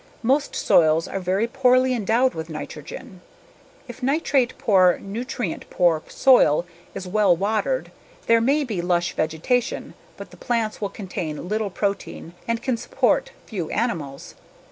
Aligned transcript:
Most 0.23 0.55
soils 0.55 1.07
are 1.07 1.19
very 1.19 1.45
poorly 1.45 1.93
endowed 1.93 2.33
with 2.33 2.49
nitrogen. 2.49 3.21
If 3.87 4.01
nitrate 4.01 4.57
poor, 4.57 4.97
nutrient 4.97 5.69
poor 5.69 6.01
soil 6.07 6.65
is 6.95 7.05
well 7.05 7.35
watered 7.37 7.91
there 8.25 8.41
may 8.41 8.63
be 8.63 8.81
lush 8.81 9.13
vegetation 9.13 9.93
but 10.17 10.31
the 10.31 10.37
plants 10.37 10.81
will 10.81 10.89
contain 10.89 11.47
little 11.47 11.69
protein 11.69 12.33
and 12.47 12.63
can 12.63 12.77
support 12.77 13.31
few 13.45 13.69
animals. 13.69 14.33